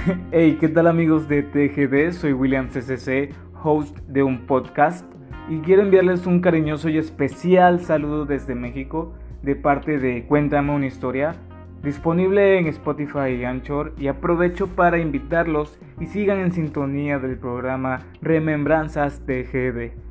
[0.32, 2.12] Hey, ¿qué tal amigos de TGD?
[2.12, 5.04] Soy William CCC, host de un podcast
[5.48, 10.86] y quiero enviarles un cariñoso y especial saludo desde México de parte de Cuéntame una
[10.86, 11.34] historia,
[11.82, 18.00] disponible en Spotify y Anchor y aprovecho para invitarlos y sigan en sintonía del programa
[18.22, 20.09] Remembranzas TGD.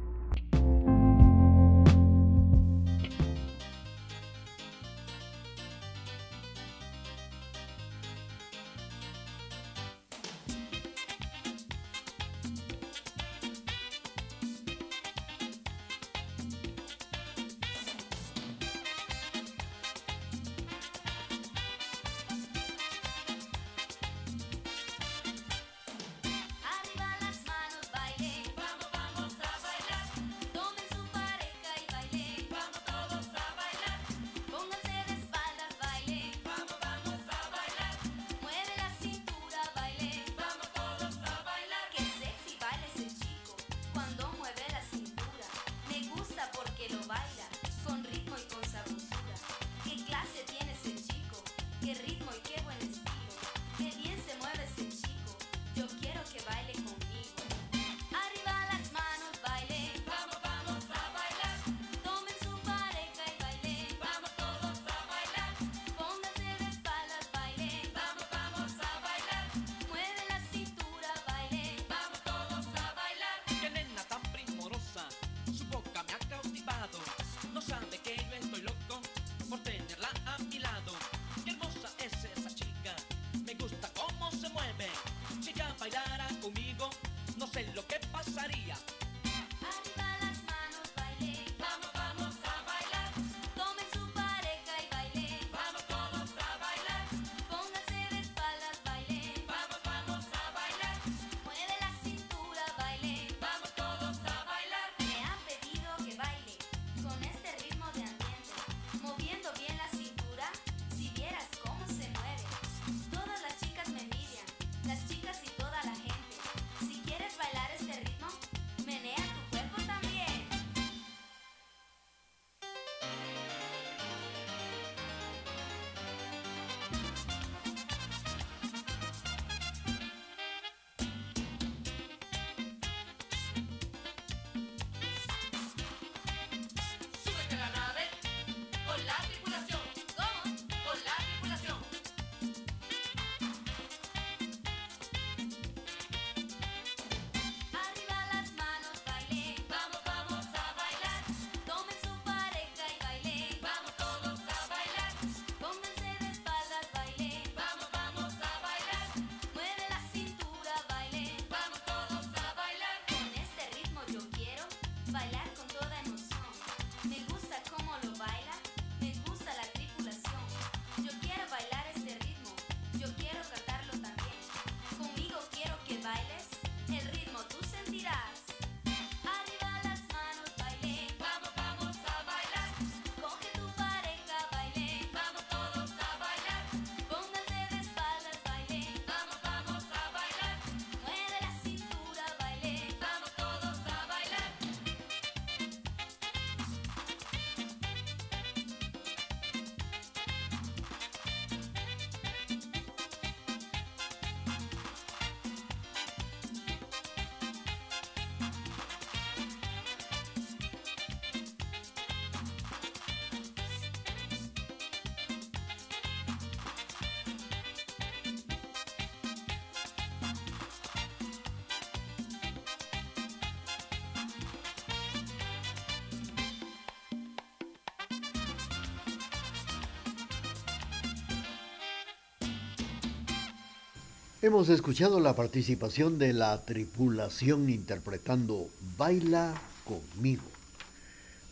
[234.42, 239.54] Hemos escuchado la participación de la tripulación interpretando Baila
[239.84, 240.44] conmigo.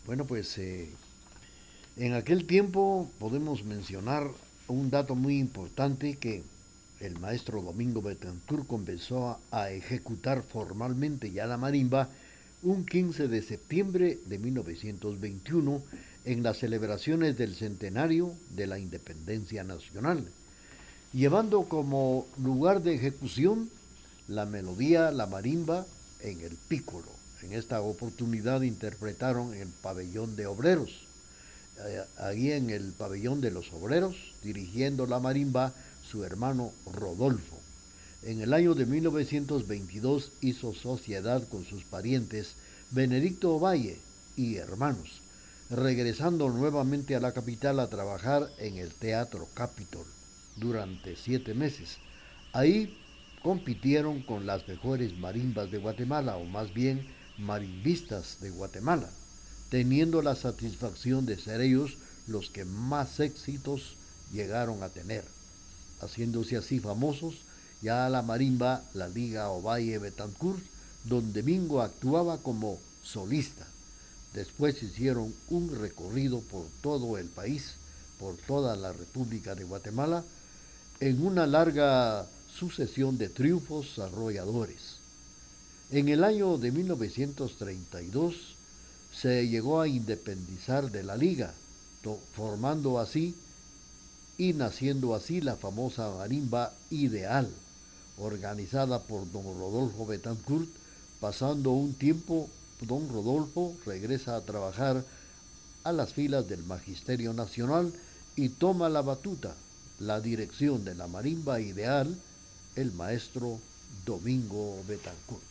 [0.06, 0.88] Bueno, pues eh,
[1.98, 4.30] en aquel tiempo podemos mencionar
[4.68, 6.42] un dato muy importante que
[7.00, 12.08] el maestro Domingo Betancourt comenzó a ejecutar formalmente ya la marimba
[12.62, 15.82] un 15 de septiembre de 1921
[16.24, 20.26] en las celebraciones del centenario de la independencia nacional
[21.12, 23.70] llevando como lugar de ejecución
[24.26, 25.86] la melodía, la marimba
[26.20, 27.08] en el pícolo.
[27.42, 31.06] En esta oportunidad interpretaron el pabellón de obreros.
[31.86, 35.72] Eh, ahí en el pabellón de los obreros, dirigiendo la marimba,
[36.04, 37.58] su hermano Rodolfo.
[38.22, 42.54] En el año de 1922 hizo sociedad con sus parientes
[42.90, 43.98] Benedicto Ovalle
[44.36, 45.22] y hermanos,
[45.70, 50.06] regresando nuevamente a la capital a trabajar en el Teatro Capitol
[50.58, 51.98] durante siete meses.
[52.52, 52.96] Ahí
[53.42, 57.06] compitieron con las mejores marimbas de Guatemala, o más bien
[57.38, 59.08] marimbistas de Guatemala,
[59.70, 61.96] teniendo la satisfacción de ser ellos
[62.26, 63.96] los que más éxitos
[64.32, 65.24] llegaron a tener,
[66.00, 67.36] haciéndose así famosos
[67.80, 70.62] ya a la marimba la Liga Ovalle Betancourt,
[71.04, 73.66] donde Mingo actuaba como solista.
[74.34, 77.74] Después hicieron un recorrido por todo el país,
[78.18, 80.24] por toda la República de Guatemala,
[81.00, 84.96] en una larga sucesión de triunfos arrolladores.
[85.90, 88.56] En el año de 1932
[89.14, 91.54] se llegó a independizar de la liga,
[92.34, 93.34] formando así
[94.36, 97.48] y naciendo así la famosa marimba ideal,
[98.18, 100.68] organizada por don Rodolfo Betancourt,
[101.20, 102.48] pasando un tiempo,
[102.82, 105.04] don Rodolfo regresa a trabajar
[105.84, 107.92] a las filas del Magisterio Nacional
[108.36, 109.54] y toma la batuta,
[110.00, 112.16] la dirección de la marimba ideal,
[112.76, 113.58] el maestro
[114.04, 115.42] Domingo Betancourt.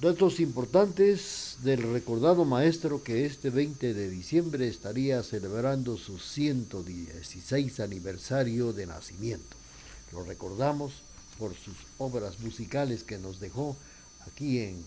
[0.00, 8.74] Datos importantes del recordado maestro que este 20 de diciembre estaría celebrando su 116 aniversario
[8.74, 9.56] de nacimiento.
[10.12, 10.92] Lo recordamos
[11.38, 13.74] por sus obras musicales que nos dejó
[14.26, 14.84] aquí en,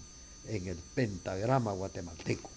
[0.48, 2.52] en el pentagrama guatemalteco.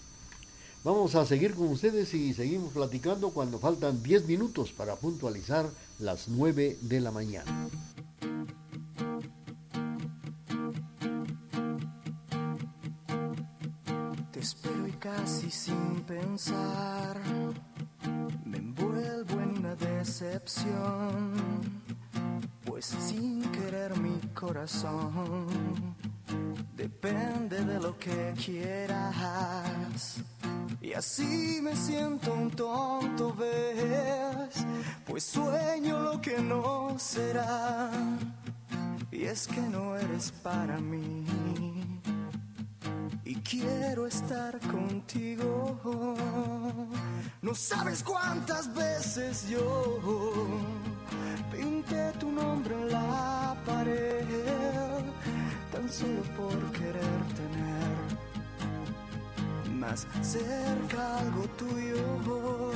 [0.83, 5.69] Vamos a seguir con ustedes y seguimos platicando cuando faltan 10 minutos para puntualizar
[5.99, 7.69] las 9 de la mañana.
[15.03, 17.19] casi sin pensar
[18.45, 21.33] me envuelvo en una decepción,
[22.65, 25.47] pues sin querer mi corazón
[26.75, 30.23] depende de lo que quieras.
[30.83, 34.65] Y así me siento un tonto, ves,
[35.07, 37.89] pues sueño lo que no será.
[39.09, 41.23] Y es que no eres para mí
[43.23, 45.79] y quiero estar contigo.
[47.41, 50.01] No sabes cuántas veces yo
[51.49, 55.05] pinté tu nombre en la pared,
[55.71, 57.92] tan solo por querer tener
[59.83, 62.71] más cerca algo tuyo.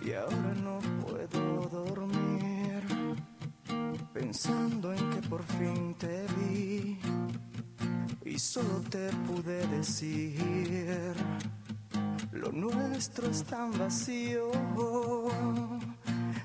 [0.00, 2.82] Y ahora no puedo dormir
[4.12, 6.98] pensando en que por fin te vi
[8.24, 11.14] y solo te pude decir,
[12.32, 14.50] lo nuestro es tan vacío.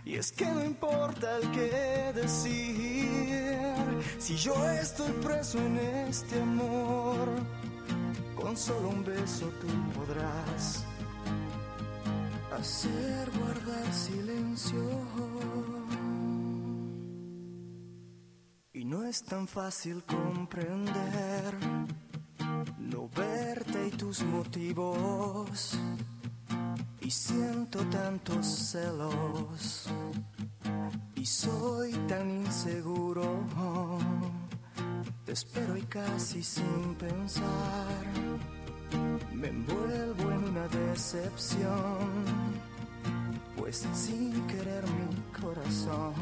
[0.05, 3.88] Y es que no importa el que decir,
[4.19, 5.77] si yo estoy preso en
[6.09, 7.29] este amor,
[8.51, 9.68] con solo un beso tú
[9.98, 10.83] podrás
[12.51, 14.81] hacer guardar silencio.
[18.74, 21.56] No es tan fácil comprender,
[22.77, 25.77] no verte y tus motivos.
[27.00, 29.88] Y siento tantos celos
[31.15, 33.46] y soy tan inseguro.
[35.31, 38.03] Te espero y casi sin pensar
[39.33, 42.09] me envuelvo en una decepción,
[43.55, 46.13] pues sin querer mi corazón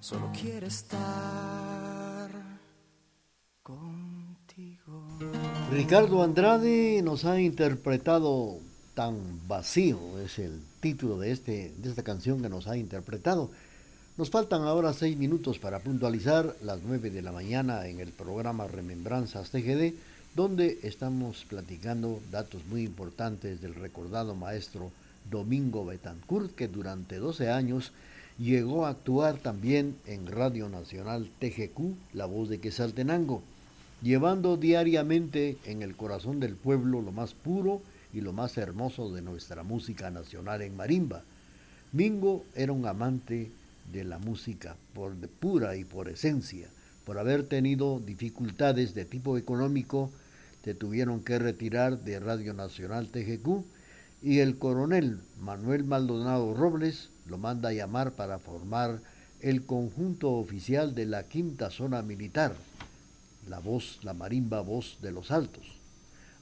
[0.00, 2.30] solo quiere estar
[3.62, 5.02] contigo.
[5.70, 8.58] Ricardo Andrade nos ha interpretado
[8.92, 13.50] Tan vacío, es el título de, este, de esta canción que nos ha interpretado.
[14.16, 18.66] Nos faltan ahora seis minutos para puntualizar las nueve de la mañana en el programa
[18.66, 19.94] Remembranzas TGD,
[20.34, 24.90] donde estamos platicando datos muy importantes del recordado maestro
[25.30, 27.92] Domingo Betancourt, que durante 12 años
[28.38, 33.42] Llegó a actuar también en Radio Nacional TGQ, La Voz de Quesaltenango,
[34.02, 39.22] llevando diariamente en el corazón del pueblo lo más puro y lo más hermoso de
[39.22, 41.22] nuestra música nacional en marimba.
[41.92, 43.50] Mingo era un amante
[43.90, 46.68] de la música por pura y por esencia.
[47.04, 50.10] Por haber tenido dificultades de tipo económico,
[50.64, 53.64] se tuvieron que retirar de Radio Nacional TGQ
[54.22, 59.00] y el coronel Manuel Maldonado Robles lo manda a llamar para formar
[59.40, 62.54] el conjunto oficial de la quinta zona militar,
[63.48, 65.64] la voz, la marimba voz de los altos.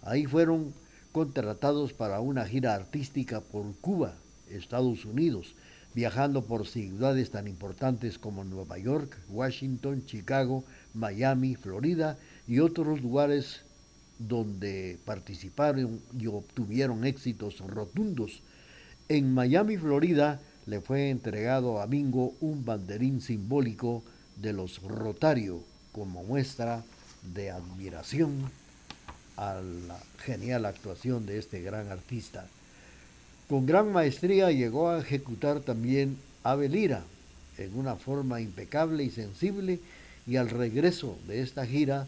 [0.03, 0.75] Ahí fueron
[1.13, 4.15] contratados para una gira artística por Cuba,
[4.51, 5.55] Estados Unidos,
[5.95, 12.17] viajando por ciudades tan importantes como Nueva York, Washington, Chicago, Miami, Florida
[12.47, 13.63] y otros lugares
[14.19, 18.43] donde participaron y obtuvieron éxitos rotundos.
[19.09, 24.05] En Miami, Florida, le fue entregado a Mingo un banderín simbólico
[24.37, 26.85] de los Rotario como muestra
[27.35, 28.51] de admiración
[29.37, 32.47] a la genial actuación de este gran artista.
[33.51, 37.03] Con gran maestría llegó a ejecutar también Ave Lira
[37.59, 39.81] en una forma impecable y sensible
[40.25, 42.07] y al regreso de esta gira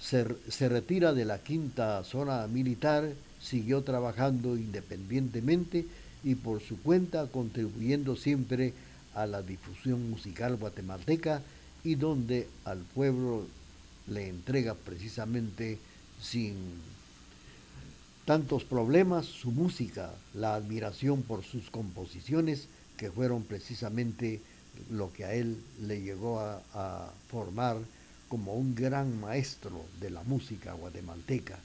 [0.00, 3.04] se, se retira de la quinta zona militar,
[3.42, 5.84] siguió trabajando independientemente
[6.22, 8.72] y por su cuenta contribuyendo siempre
[9.12, 11.42] a la difusión musical guatemalteca
[11.82, 13.44] y donde al pueblo
[14.06, 15.78] le entrega precisamente
[16.22, 16.54] sin
[18.26, 22.66] tantos problemas su música, la admiración por sus composiciones
[22.96, 24.40] que fueron precisamente
[24.90, 27.78] lo que a él le llegó a, formar
[28.28, 31.56] como un gran maestro de la música guatemalteca.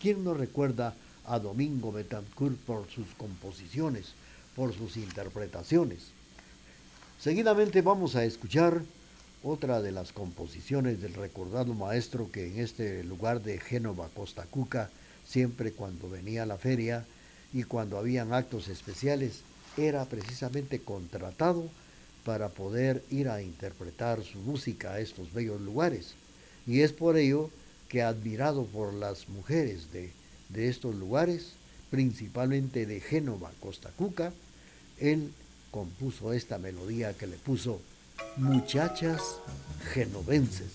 [0.00, 0.94] ¿Quién no recuerda
[1.26, 4.14] a Domingo Betancourt por sus composiciones,
[4.56, 5.98] por sus interpretaciones?
[7.20, 8.80] Seguidamente vamos a escuchar
[9.42, 14.90] otra de las composiciones del recordado maestro que en este lugar de Génova, Costa Cuca,
[15.26, 17.04] siempre cuando venía la feria
[17.52, 19.40] y cuando habían actos especiales,
[19.76, 21.68] era precisamente contratado
[22.24, 26.14] para poder ir a interpretar su música a estos bellos lugares.
[26.66, 27.50] Y es por ello
[27.88, 30.10] que admirado por las mujeres de,
[30.48, 31.52] de estos lugares,
[31.90, 34.32] principalmente de Génova, Costa Cuca,
[34.98, 35.30] él
[35.70, 37.80] compuso esta melodía que le puso
[38.36, 39.22] Muchachas
[39.92, 40.72] Genovenses.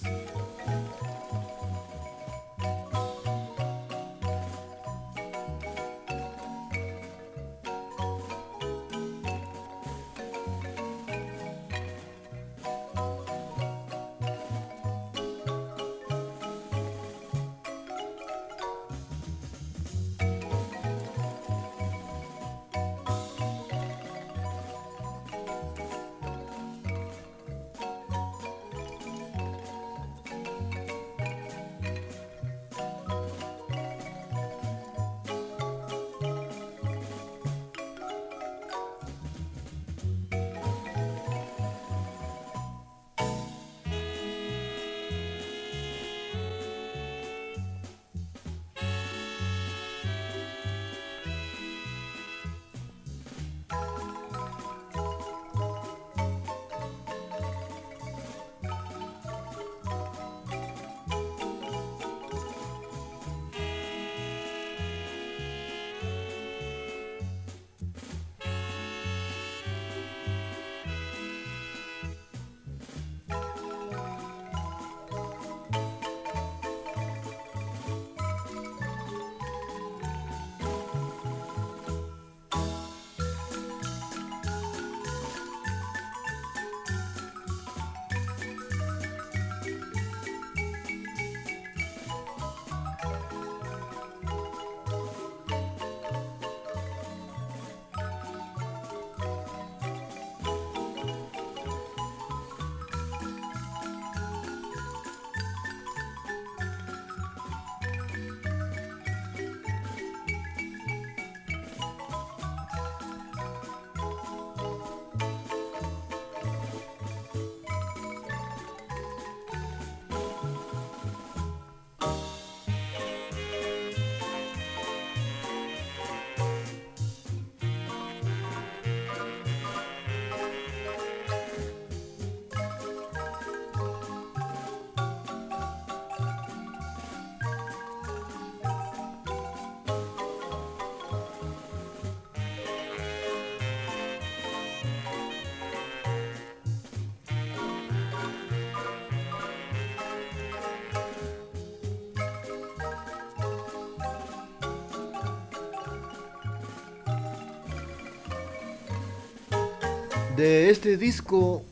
[160.35, 161.63] De este disco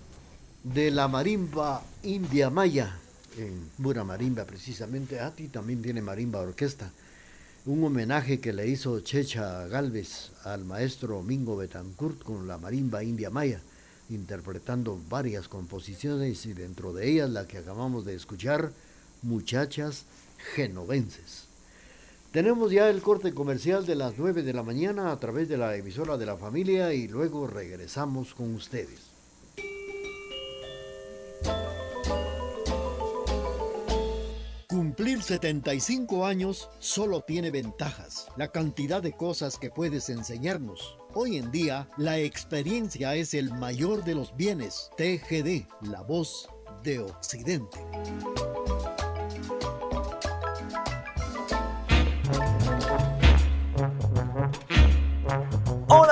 [0.63, 2.97] de la marimba india maya,
[3.37, 6.91] en pura marimba precisamente, a ti también tiene marimba orquesta,
[7.65, 13.29] un homenaje que le hizo Checha Galvez al maestro Mingo Betancourt con la marimba india
[13.29, 13.61] maya,
[14.09, 18.71] interpretando varias composiciones y dentro de ellas la que acabamos de escuchar,
[19.21, 20.05] Muchachas
[20.55, 21.48] Genovenses.
[22.31, 25.75] Tenemos ya el corte comercial de las 9 de la mañana a través de la
[25.75, 29.09] emisora de la familia y luego regresamos con ustedes.
[34.67, 40.99] Cumplir 75 años solo tiene ventajas, la cantidad de cosas que puedes enseñarnos.
[41.15, 44.91] Hoy en día, la experiencia es el mayor de los bienes.
[44.97, 46.47] TGD, la voz
[46.83, 47.79] de Occidente.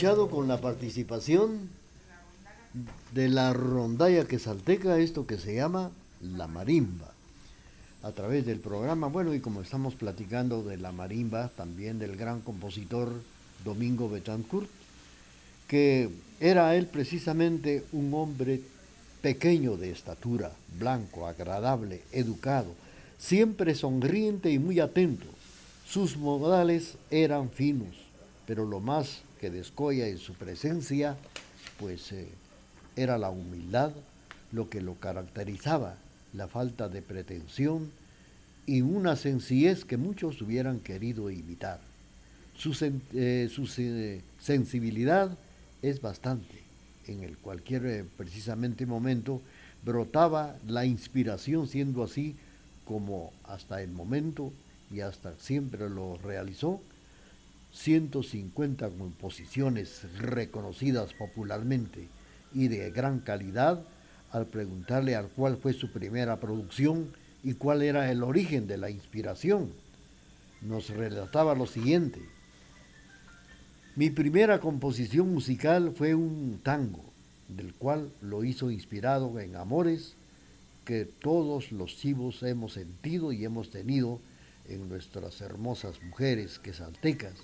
[0.00, 1.68] Con la participación
[3.12, 5.90] de la rondalla quesalteca esto que se llama
[6.22, 7.12] la marimba
[8.02, 9.08] a través del programa.
[9.08, 13.12] Bueno, y como estamos platicando de la marimba, también del gran compositor
[13.62, 14.70] Domingo Betancourt,
[15.68, 16.08] que
[16.40, 18.62] era él precisamente un hombre
[19.20, 22.72] pequeño de estatura, blanco, agradable, educado,
[23.18, 25.26] siempre sonriente y muy atento.
[25.86, 27.94] Sus modales eran finos,
[28.46, 31.16] pero lo más que descolla en su presencia,
[31.78, 32.28] pues eh,
[32.94, 33.92] era la humildad,
[34.52, 35.96] lo que lo caracterizaba,
[36.34, 37.90] la falta de pretensión
[38.66, 41.80] y una sencillez que muchos hubieran querido imitar.
[42.54, 42.76] Su,
[43.14, 45.38] eh, sensibilidad
[45.80, 46.62] es bastante.
[47.06, 49.40] En el cualquier eh, precisamente momento
[49.82, 52.36] brotaba la inspiración siendo así
[52.84, 54.52] como hasta el momento
[54.92, 56.82] y hasta siempre lo realizó
[57.72, 62.08] 150 composiciones reconocidas popularmente
[62.52, 63.82] y de gran calidad
[64.32, 68.90] al preguntarle al cuál fue su primera producción y cuál era el origen de la
[68.90, 69.72] inspiración.
[70.60, 72.20] Nos relataba lo siguiente.
[73.96, 77.04] Mi primera composición musical fue un tango,
[77.48, 80.14] del cual lo hizo inspirado en amores
[80.84, 84.20] que todos los chivos hemos sentido y hemos tenido
[84.68, 87.34] en nuestras hermosas mujeres quesaltecas,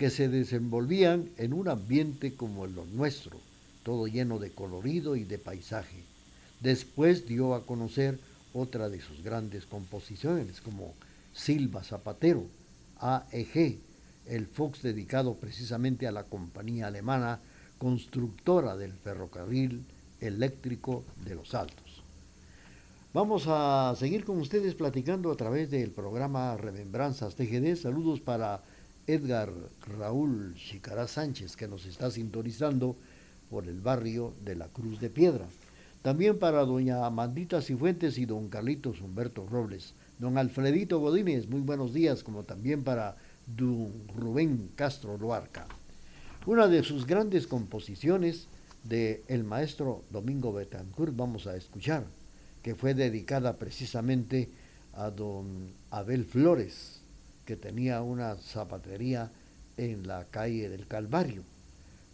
[0.00, 3.38] que se desenvolvían en un ambiente como el nuestro,
[3.82, 6.04] todo lleno de colorido y de paisaje.
[6.60, 8.18] Después dio a conocer
[8.54, 10.94] otra de sus grandes composiciones, como
[11.34, 12.46] Silva Zapatero,
[12.98, 13.78] AEG,
[14.24, 17.38] el Fox dedicado precisamente a la compañía alemana
[17.76, 19.84] constructora del ferrocarril
[20.18, 22.02] eléctrico de los Altos.
[23.12, 27.76] Vamos a seguir con ustedes platicando a través del programa Remembranzas TGD.
[27.76, 28.62] Saludos para
[29.12, 29.52] Edgar
[29.98, 32.96] Raúl Chicará Sánchez, que nos está sintonizando
[33.50, 35.46] por el barrio de la Cruz de Piedra.
[36.02, 39.94] También para doña Amandita Cifuentes y don Carlitos Humberto Robles.
[40.18, 45.66] Don Alfredito Godínez, muy buenos días, como también para don Rubén Castro Loarca.
[46.46, 48.48] Una de sus grandes composiciones
[48.84, 52.06] de el maestro Domingo Betancourt vamos a escuchar,
[52.62, 54.48] que fue dedicada precisamente
[54.94, 56.99] a don Abel Flores,
[57.50, 59.28] que tenía una zapatería
[59.76, 61.42] en la calle del Calvario.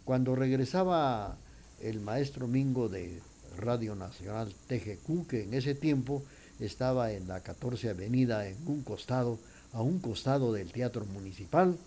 [0.03, 1.37] Cuando regresaba
[1.79, 3.21] el maestro Mingo de
[3.55, 6.23] Radio Nacional TGQ, que en ese tiempo
[6.59, 9.37] estaba en la 14 Avenida, en un costado,
[9.73, 11.77] a un costado del Teatro Municipal.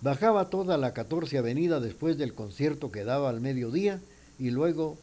[0.00, 4.00] Bajaba toda la 14 Avenida después del concierto que daba al mediodía
[4.38, 4.96] y luego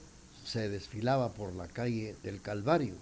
[0.46, 2.96] se desfilaba por la calle del Calvario.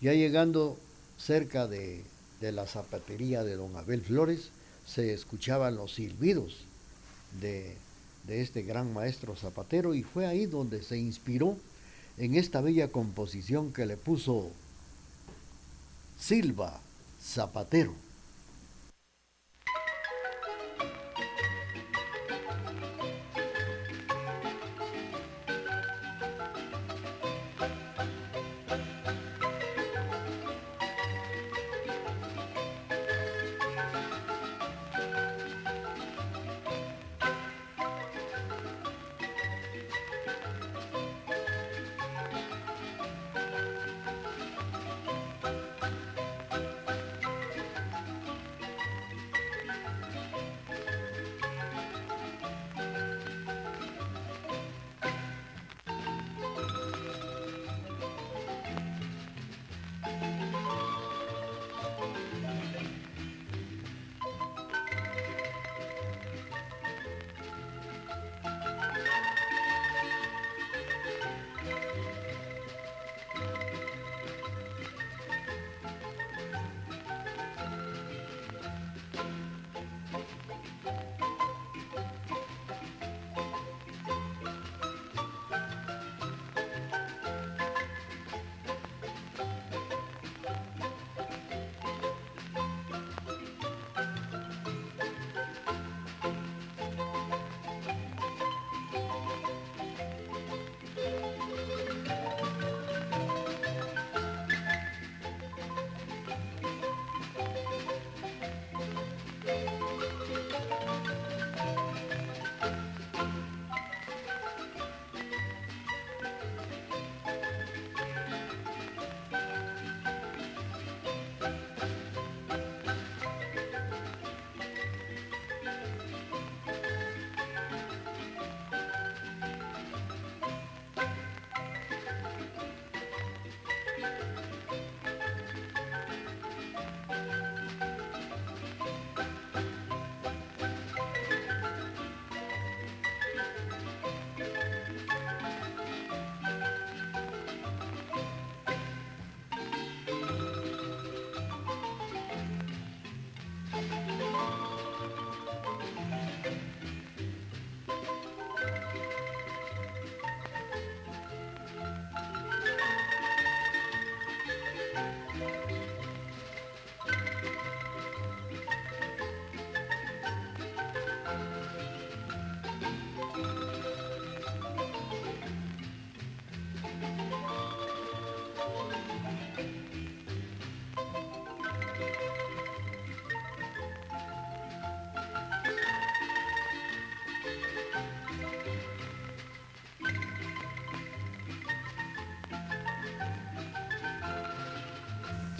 [0.00, 0.78] Ya llegando
[1.16, 2.04] cerca de,
[2.40, 4.50] de la zapatería de don Abel Flores,
[4.86, 6.64] se escuchaban los silbidos
[7.40, 7.76] de
[8.28, 11.56] de este gran maestro zapatero y fue ahí donde se inspiró
[12.18, 14.50] en esta bella composición que le puso
[16.20, 16.80] Silva
[17.22, 17.94] Zapatero.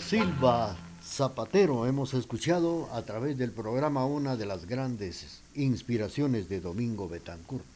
[0.09, 7.11] Silva Zapatero hemos escuchado a través del programa una de las grandes inspiraciones de Domingo
[7.11, 7.67] Betancourt.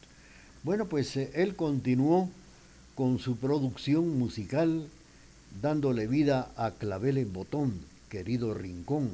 [0.63, 2.31] Bueno, pues eh, él continuó
[2.95, 4.87] con su producción musical
[5.61, 9.11] dándole vida a Clavel en Botón, querido Rincón.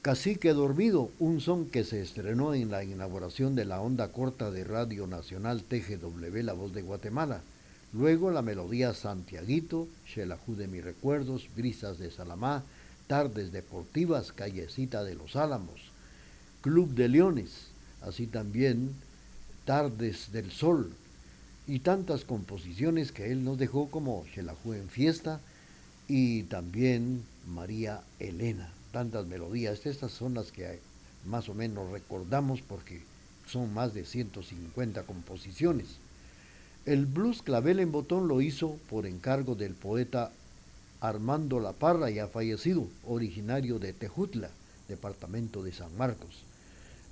[0.00, 4.64] Cacique Dormido, un son que se estrenó en la inauguración de la onda corta de
[4.64, 7.42] Radio Nacional TGW La Voz de Guatemala
[7.92, 12.62] Luego la melodía Santiaguito, Xelajú de mis recuerdos, Brisas de Salamá,
[13.08, 15.80] Tardes Deportivas, Callecita de los Álamos,
[16.60, 17.68] Club de Leones,
[18.02, 18.94] así también
[19.64, 20.92] Tardes del Sol
[21.66, 25.40] y tantas composiciones que él nos dejó como Xelajú en Fiesta
[26.06, 28.72] y también María Elena.
[28.92, 30.78] Tantas melodías, estas son las que
[31.24, 33.02] más o menos recordamos porque
[33.46, 35.98] son más de 150 composiciones.
[36.86, 40.32] El blues clavel en botón lo hizo por encargo del poeta
[41.00, 44.48] Armando La Parra, ya fallecido, originario de Tejutla,
[44.88, 46.42] departamento de San Marcos.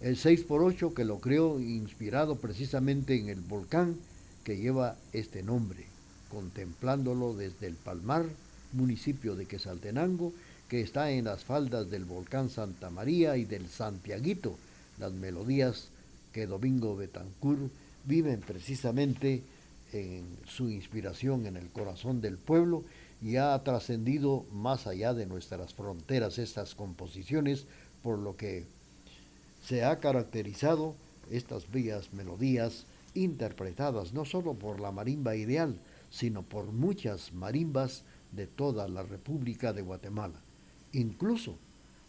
[0.00, 3.96] El 6x8 que lo creó inspirado precisamente en el volcán
[4.42, 5.84] que lleva este nombre,
[6.30, 8.24] contemplándolo desde el Palmar,
[8.72, 10.32] municipio de Quesaltenango,
[10.70, 14.56] que está en las faldas del volcán Santa María y del Santiaguito,
[14.98, 15.88] las melodías
[16.32, 17.70] que Domingo Betancourt
[18.06, 19.42] viven precisamente
[19.92, 22.84] en su inspiración en el corazón del pueblo
[23.20, 27.66] y ha trascendido más allá de nuestras fronteras estas composiciones,
[28.02, 28.66] por lo que
[29.62, 30.94] se ha caracterizado
[31.30, 35.78] estas bellas melodías interpretadas no solo por la marimba ideal,
[36.10, 40.40] sino por muchas marimbas de toda la República de Guatemala.
[40.92, 41.56] Incluso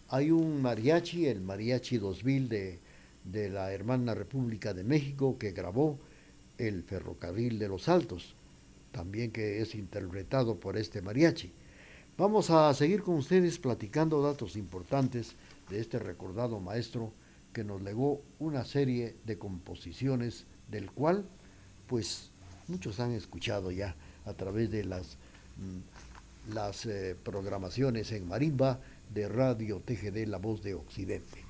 [0.10, 2.80] hay un mariachi, el Mariachi 2000 de,
[3.26, 6.00] de la hermana República de México, que grabó
[6.60, 8.36] el ferrocarril de los Altos,
[8.92, 11.52] también que es interpretado por este mariachi.
[12.18, 15.36] Vamos a seguir con ustedes platicando datos importantes
[15.70, 17.14] de este recordado maestro
[17.54, 21.26] que nos legó una serie de composiciones del cual
[21.88, 22.30] pues
[22.68, 23.96] muchos han escuchado ya
[24.26, 25.18] a través de las,
[25.58, 28.80] mm, las eh, programaciones en marimba
[29.14, 31.49] de Radio TGD La Voz de Occidente.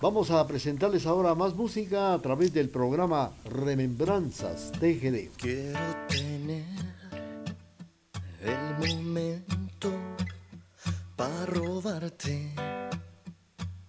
[0.00, 5.30] Vamos a presentarles ahora más música a través del programa Remembranzas TGD.
[5.36, 6.64] Quiero tener
[8.40, 9.90] el momento
[11.16, 12.54] para robarte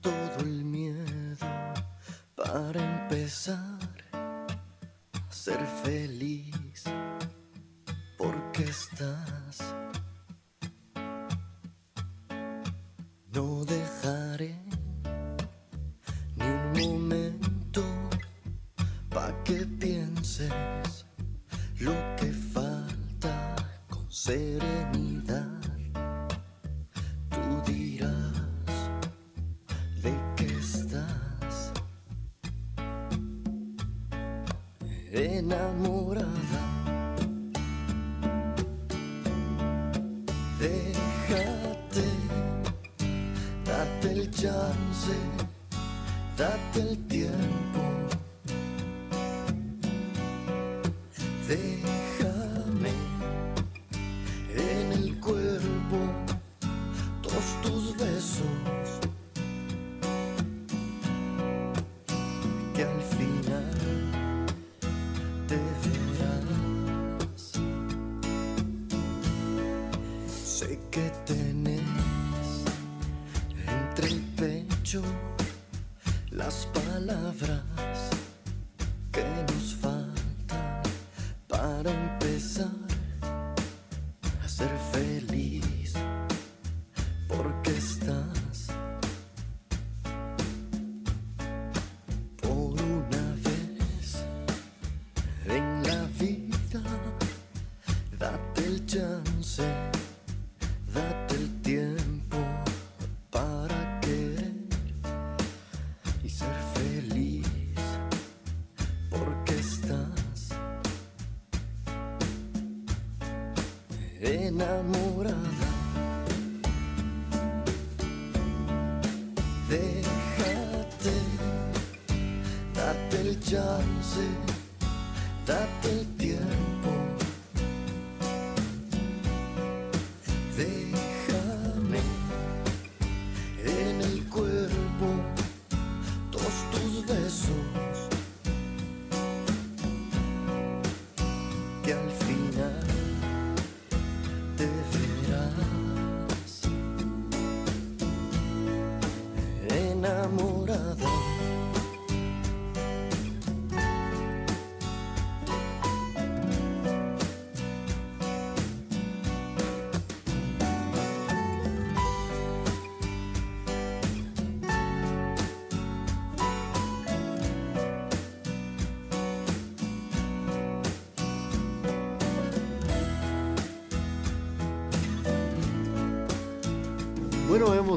[0.02, 1.46] todo el miedo,
[2.36, 3.80] para empezar
[4.12, 6.86] a ser feliz,
[8.18, 9.76] porque estás.
[24.30, 25.60] Serenidad.
[27.32, 28.76] Tú dirás
[30.04, 31.74] de qué estás
[35.12, 36.62] enamorada.
[40.60, 42.08] Déjate,
[43.66, 45.16] date el chance
[46.38, 47.89] date el tiempo.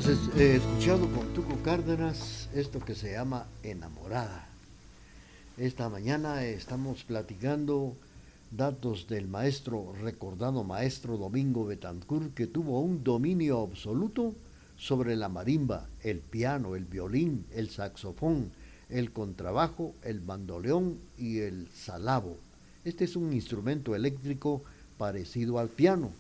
[0.04, 4.48] Hemos eh, escuchado con Tuco Cárdenas esto que se llama Enamorada.
[5.56, 7.94] Esta mañana estamos platicando
[8.50, 14.34] datos del maestro, recordado maestro Domingo Betancourt, que tuvo un dominio absoluto
[14.76, 18.50] sobre la marimba, el piano, el violín, el saxofón,
[18.90, 22.38] el contrabajo, el bandoleón y el salabo.
[22.84, 24.64] Este es un instrumento eléctrico
[24.98, 26.10] parecido al piano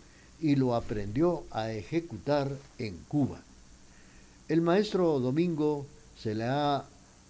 [0.40, 3.42] y lo aprendió a ejecutar en Cuba.
[4.48, 5.86] El maestro Domingo
[6.18, 6.84] se le ha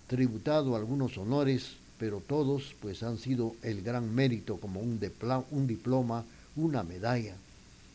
[0.08, 4.98] tributado algunos honores, pero todos pues han sido el gran mérito como un,
[5.50, 6.24] un diploma,
[6.56, 7.34] una medalla,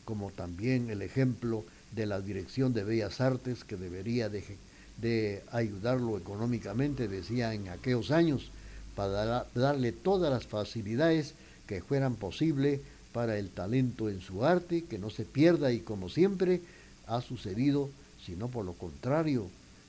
[0.05, 7.07] como también el ejemplo de la Dirección de Bellas Artes que debería de, ayudarlo económicamente,
[7.07, 8.51] decía en aquellos años,
[8.95, 11.33] para darle todas las facilidades
[11.67, 12.81] que fueran posibles
[13.13, 16.61] para el talento en su arte, que no se pierda y como siempre
[17.07, 17.89] ha sucedido,
[18.27, 19.47] sino por lo contrario,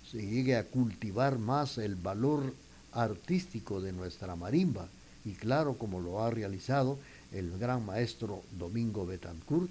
[0.08, 2.54] se llegue a cultivar más el valor
[2.92, 4.88] artístico de nuestra marimba.
[5.24, 6.98] Y claro como lo ha realizado
[7.32, 9.70] el gran maestro Domingo Betancourt,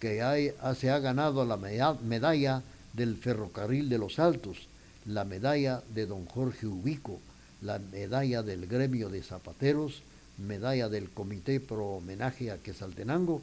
[0.00, 2.62] que se ha ganado la medalla
[2.94, 4.66] del ferrocarril de los Altos,
[5.04, 7.20] la medalla de don Jorge Ubico,
[7.60, 10.02] la medalla del gremio de zapateros,
[10.38, 13.42] medalla del Comité Pro Homenaje a Quesaltenango,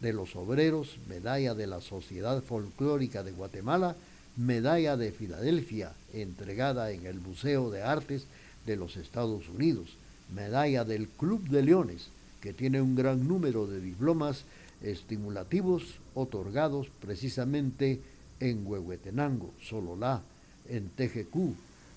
[0.00, 3.96] de los Obreros, medalla de la Sociedad Folclórica de Guatemala,
[4.36, 8.26] medalla de Filadelfia, entregada en el Museo de Artes
[8.66, 9.96] de los Estados Unidos,
[10.34, 12.08] medalla del Club de Leones,
[12.40, 14.44] que tiene un gran número de diplomas
[14.82, 18.00] estimulativos otorgados precisamente
[18.40, 20.22] en Huehuetenango, Sololá,
[20.68, 21.54] en TGQ,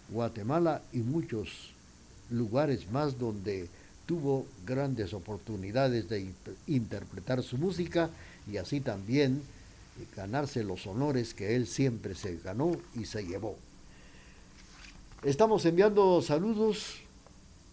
[0.10, 1.74] Guatemala y muchos
[2.30, 3.68] lugares más donde
[4.08, 6.32] tuvo grandes oportunidades de
[6.66, 8.10] interpretar su música
[8.52, 9.44] y así también
[10.16, 13.56] ganarse los honores que él siempre se ganó y se llevó.
[15.24, 17.02] Estamos enviando saludos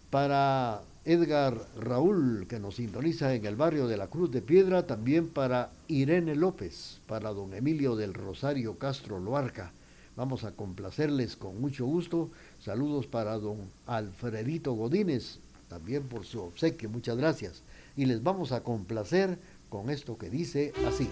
[0.09, 5.29] para Edgar Raúl, que nos sintoniza en el barrio de la Cruz de Piedra, también
[5.29, 9.71] para Irene López, para don Emilio del Rosario Castro Loarca.
[10.15, 12.29] Vamos a complacerles con mucho gusto.
[12.63, 17.63] Saludos para don Alfredito Godínez, también por su obsequio, muchas gracias.
[17.95, 21.09] Y les vamos a complacer con esto que dice así.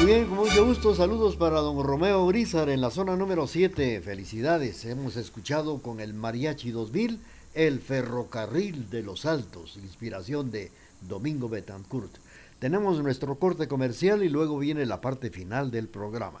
[0.00, 4.00] Muy bien, con mucho gusto, saludos para don Romeo Brizar en la zona número 7.
[4.00, 7.20] Felicidades, hemos escuchado con el Mariachi 2000
[7.52, 10.72] el ferrocarril de los Altos, inspiración de
[11.02, 12.12] Domingo Betancourt.
[12.58, 16.40] Tenemos nuestro corte comercial y luego viene la parte final del programa.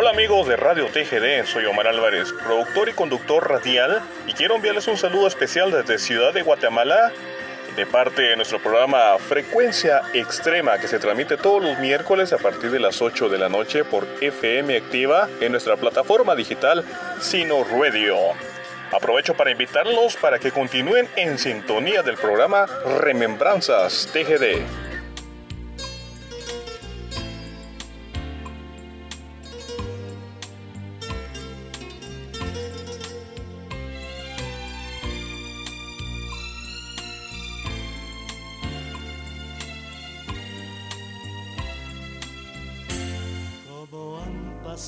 [0.00, 4.86] Hola amigos de Radio TGD, soy Omar Álvarez, productor y conductor radial y quiero enviarles
[4.86, 7.10] un saludo especial desde Ciudad de Guatemala
[7.74, 12.70] de parte de nuestro programa Frecuencia Extrema que se transmite todos los miércoles a partir
[12.70, 16.84] de las 8 de la noche por FM Activa en nuestra plataforma digital
[17.20, 18.14] Sino Radio.
[18.92, 22.66] Aprovecho para invitarlos para que continúen en sintonía del programa
[23.00, 24.87] Remembranzas TGD.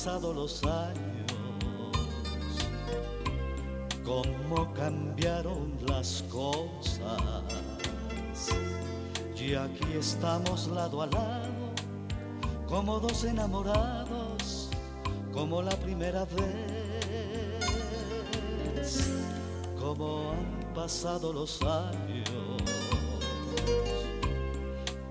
[0.03, 1.31] Pasado los años,
[4.03, 7.43] cómo cambiaron las cosas.
[9.39, 11.51] Y aquí estamos lado a lado,
[12.67, 14.71] como dos enamorados,
[15.31, 17.61] como la primera vez.
[19.79, 22.57] Cómo han pasado los años,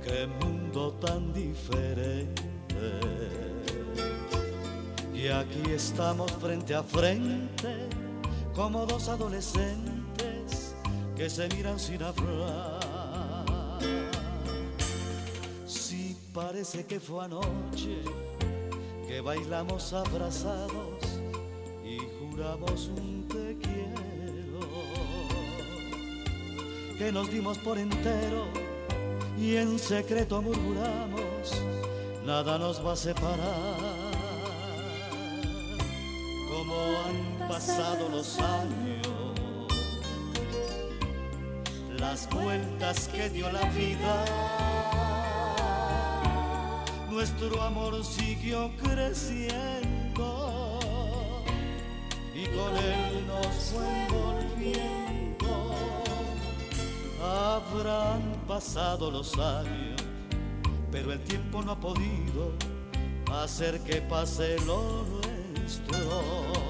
[0.03, 3.20] qué mundo tan diferente
[5.23, 7.89] y aquí estamos frente a frente,
[8.55, 10.75] como dos adolescentes
[11.15, 13.79] que se miran sin hablar.
[15.67, 18.03] Si parece que fue anoche
[19.07, 21.05] que bailamos abrazados
[21.85, 24.61] y juramos un te quiero,
[26.97, 28.47] que nos dimos por entero
[29.39, 31.53] y en secreto murmuramos,
[32.25, 33.90] nada nos va a separar
[37.61, 39.07] pasado los años,
[41.91, 44.25] las vueltas que dio la vida,
[47.11, 50.81] nuestro amor siguió creciendo
[52.35, 55.75] y con él nos fue volviendo.
[57.23, 60.01] Habrán pasado los años,
[60.91, 62.55] pero el tiempo no ha podido
[63.31, 66.70] hacer que pase lo nuestro.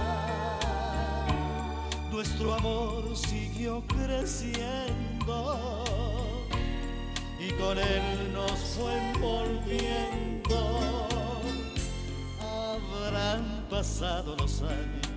[2.41, 5.83] nuestro amor siguió creciendo
[7.39, 11.07] y con él nos fue envolviendo.
[12.41, 15.07] Habrán pasado los años,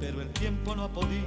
[0.00, 1.22] pero el tiempo no ha podido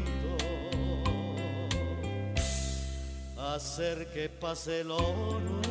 [3.37, 5.64] hacer que pase lo nuestro.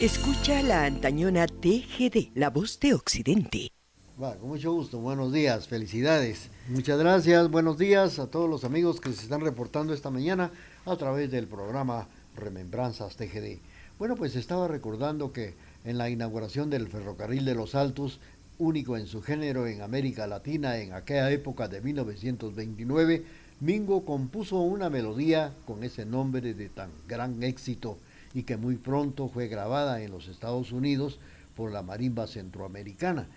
[0.00, 3.70] Escucha la antañona TGD, la voz de Occidente.
[4.16, 6.48] Con mucho gusto, buenos días, felicidades.
[6.70, 10.52] Muchas gracias, buenos días a todos los amigos que se están reportando esta mañana
[10.86, 13.58] a través del programa Remembranzas TGD.
[13.98, 15.52] Bueno, pues estaba recordando que
[15.84, 18.20] en la inauguración del ferrocarril de los Altos,
[18.56, 23.26] único en su género en América Latina en aquella época de 1929,
[23.60, 27.98] Mingo compuso una melodía con ese nombre de tan gran éxito
[28.34, 31.18] y que muy pronto fue grabada en los Estados Unidos
[31.56, 33.28] por la marimba centroamericana.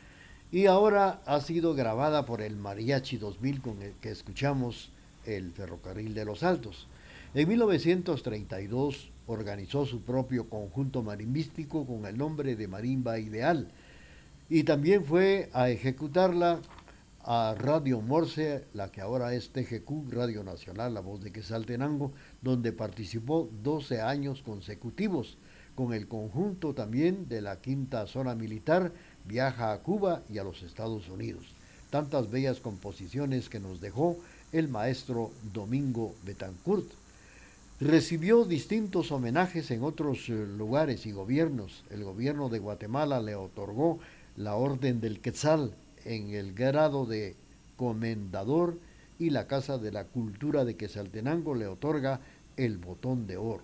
[0.52, 4.92] y ahora ha sido grabada por el Mariachi 2000 con el que escuchamos
[5.26, 6.88] el Ferrocarril de los Altos.
[7.34, 13.72] En 1932 organizó su propio conjunto marimbístico con el nombre de Marimba Ideal
[14.50, 16.60] y también fue a ejecutarla
[17.26, 22.12] a Radio Morse, la que ahora es TGQ, Radio Nacional, la voz de Quesaltenango,
[22.42, 25.38] donde participó 12 años consecutivos
[25.76, 28.92] con el conjunto también de la quinta zona militar,
[29.26, 31.46] viaja a Cuba y a los Estados Unidos.
[31.90, 34.18] Tantas bellas composiciones que nos dejó
[34.52, 36.88] el maestro Domingo Betancourt.
[37.80, 41.84] Recibió distintos homenajes en otros eh, lugares y gobiernos.
[41.90, 44.00] El gobierno de Guatemala le otorgó
[44.36, 45.76] la Orden del Quetzal
[46.06, 47.36] en el grado de
[47.78, 48.80] comendador
[49.20, 52.20] y la Casa de la Cultura de Quetzaltenango le otorga
[52.58, 53.64] el Botón de Oro.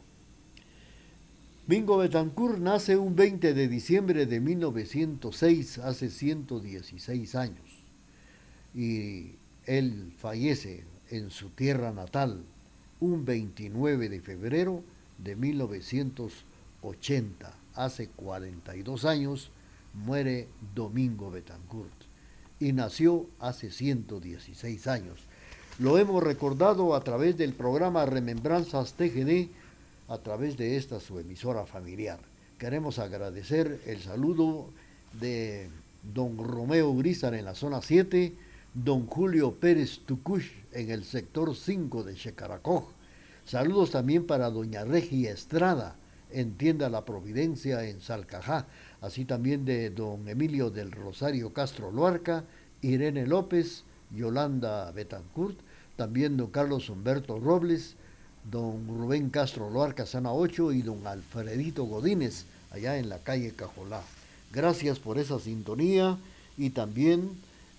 [1.67, 7.83] Bingo Betancourt nace un 20 de diciembre de 1906, hace 116 años,
[8.73, 9.33] y
[9.65, 12.41] él fallece en su tierra natal
[12.99, 14.81] un 29 de febrero
[15.19, 19.51] de 1980, hace 42 años,
[19.93, 22.08] muere Domingo Betancourt
[22.59, 25.19] y nació hace 116 años.
[25.79, 29.49] Lo hemos recordado a través del programa Remembranzas TGD
[30.09, 32.19] a través de esta su emisora familiar.
[32.57, 34.69] Queremos agradecer el saludo
[35.19, 35.69] de
[36.13, 38.33] don Romeo Grisar en la zona 7,
[38.73, 42.89] don Julio Pérez Tucush en el sector 5 de Checaracoj.
[43.45, 45.95] Saludos también para doña Regia Estrada
[46.31, 48.67] en Tienda La Providencia en Salcajá,
[49.01, 52.43] así también de don Emilio del Rosario Castro Luarca,
[52.81, 53.83] Irene López,
[54.15, 55.57] Yolanda Betancourt,
[55.95, 57.95] también don Carlos Humberto Robles,
[58.49, 64.01] don Rubén Castro Loarca Sana 8 y don Alfredito Godínez, allá en la calle Cajolá.
[64.51, 66.17] Gracias por esa sintonía
[66.57, 67.29] y también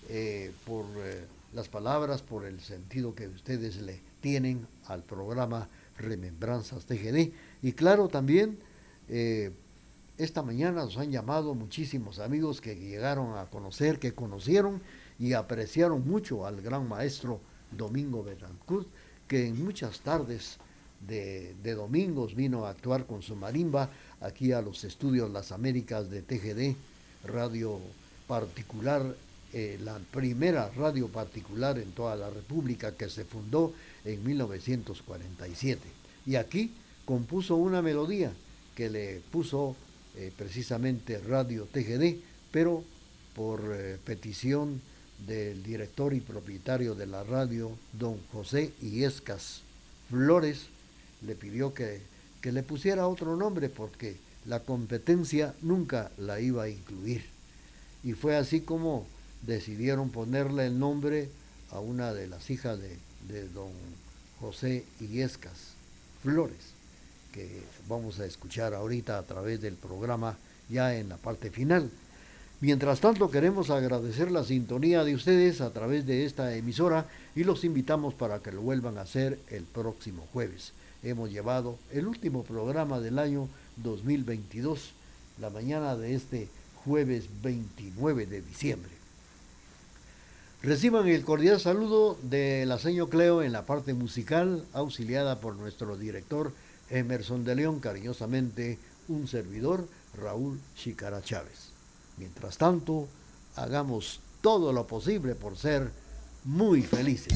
[0.09, 5.67] eh, por eh, las palabras, por el sentido que ustedes le tienen al programa
[5.97, 7.31] Remembranzas TGD.
[7.61, 8.57] Y claro, también
[9.09, 9.51] eh,
[10.17, 14.81] esta mañana nos han llamado muchísimos amigos que llegaron a conocer, que conocieron
[15.19, 17.39] y apreciaron mucho al gran maestro
[17.71, 18.87] Domingo Betancourt
[19.27, 20.57] que en muchas tardes
[21.07, 23.89] de, domingos vino a actuar con su marimba
[24.19, 26.75] aquí a los estudios Las Américas de TGD,
[27.25, 27.79] radio
[28.27, 29.15] particular,
[29.53, 35.79] eh, la primera radio particular en toda la República que se fundó en 1947.
[36.25, 36.73] Y aquí
[37.05, 38.33] compuso una melodía
[38.75, 39.75] que le puso
[40.15, 42.17] eh, precisamente Radio TGD,
[42.51, 42.83] pero
[43.35, 44.81] por eh, petición
[45.25, 49.61] del director y propietario de la radio, don José Iescas
[50.09, 50.67] Flores,
[51.21, 52.01] le pidió que,
[52.41, 57.23] que le pusiera otro nombre porque la competencia nunca la iba a incluir.
[58.03, 59.05] Y fue así como
[59.43, 61.29] decidieron ponerle el nombre
[61.69, 62.97] a una de las hijas de,
[63.27, 63.71] de don
[64.39, 65.75] José Iescas
[66.23, 66.73] Flores,
[67.31, 70.37] que vamos a escuchar ahorita a través del programa
[70.69, 71.89] ya en la parte final.
[72.59, 77.63] Mientras tanto, queremos agradecer la sintonía de ustedes a través de esta emisora y los
[77.63, 80.73] invitamos para que lo vuelvan a hacer el próximo jueves.
[81.01, 84.91] Hemos llevado el último programa del año 2022,
[85.39, 86.49] la mañana de este
[86.85, 88.91] jueves 29 de diciembre.
[90.61, 95.97] Reciban el cordial saludo de la señor Cleo en la parte musical, auxiliada por nuestro
[95.97, 96.51] director
[96.91, 98.77] Emerson de León, cariñosamente
[99.07, 99.87] un servidor,
[100.17, 101.71] Raúl Chicara Chávez.
[102.17, 103.07] Mientras tanto,
[103.55, 105.91] hagamos todo lo posible por ser
[106.43, 107.33] muy felices.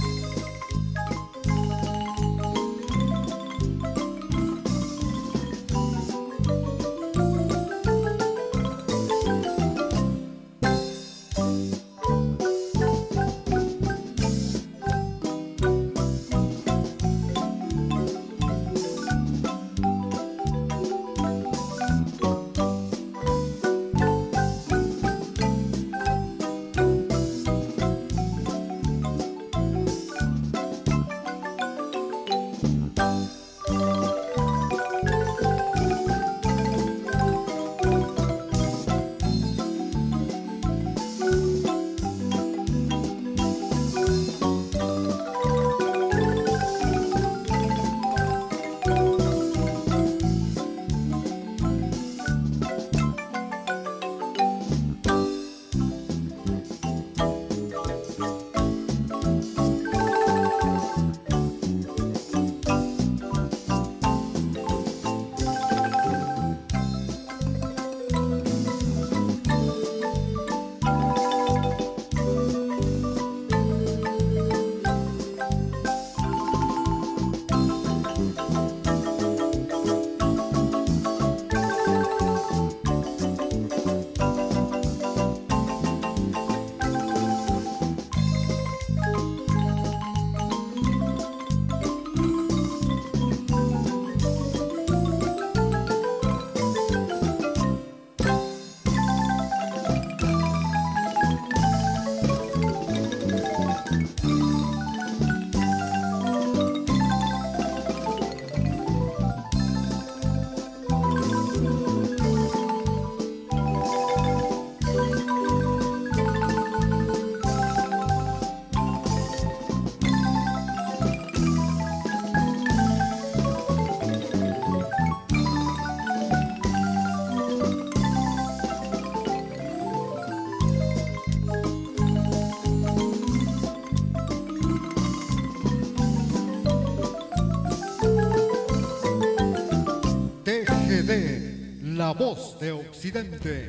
[142.65, 143.67] De Occidente.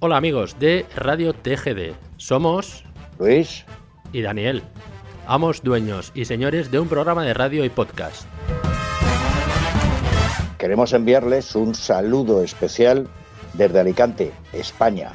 [0.00, 1.94] Hola amigos de Radio TGD.
[2.16, 2.84] Somos
[3.18, 3.66] Luis
[4.10, 4.62] y Daniel,
[5.26, 8.26] amos, dueños y señores de un programa de radio y podcast.
[10.56, 13.08] Queremos enviarles un saludo especial
[13.52, 15.12] desde Alicante, España.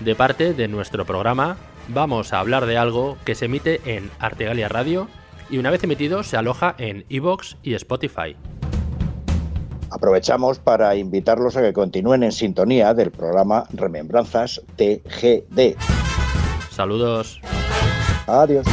[0.00, 1.58] De parte de nuestro programa,
[1.88, 5.10] vamos a hablar de algo que se emite en Artegalia Radio
[5.50, 8.36] y una vez emitido se aloja en iVoox y Spotify.
[9.90, 15.76] Aprovechamos para invitarlos a que continúen en sintonía del programa Remembranzas TGD.
[16.70, 17.40] Saludos.
[18.26, 18.66] Adiós.